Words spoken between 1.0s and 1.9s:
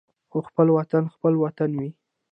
خپل وطن وي.